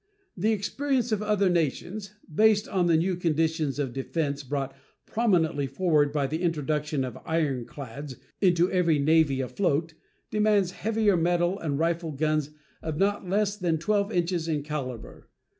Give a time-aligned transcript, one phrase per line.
[0.35, 6.11] The experience of other nations, based on the new conditions of defense brought prominently forward
[6.11, 9.93] by the introduction of ironclads into every navy afloat,
[10.31, 12.49] demands heavier metal and rifle guns
[12.81, 15.29] of not less than 12 inches in caliber.